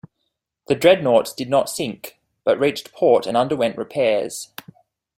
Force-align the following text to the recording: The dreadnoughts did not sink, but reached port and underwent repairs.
The 0.67 0.73
dreadnoughts 0.73 1.31
did 1.31 1.47
not 1.47 1.69
sink, 1.69 2.17
but 2.43 2.57
reached 2.59 2.91
port 2.91 3.27
and 3.27 3.37
underwent 3.37 3.77
repairs. 3.77 4.49